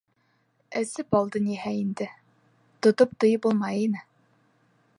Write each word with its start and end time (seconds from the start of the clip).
Эсеп 0.79 1.17
алды 1.19 1.41
ниһә 1.49 1.73
инде, 1.81 2.07
тотоп 2.87 3.13
тыйып 3.25 3.45
булмай 3.47 3.85
ине. 3.85 4.05